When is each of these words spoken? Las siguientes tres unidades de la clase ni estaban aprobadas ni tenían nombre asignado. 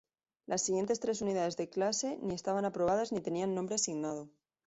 Las 0.47 0.63
siguientes 0.63 0.99
tres 0.99 1.21
unidades 1.21 1.57
de 1.57 1.65
la 1.65 1.69
clase 1.69 2.17
ni 2.23 2.33
estaban 2.33 2.65
aprobadas 2.65 3.11
ni 3.11 3.21
tenían 3.21 3.53
nombre 3.53 3.75
asignado. 3.75 4.29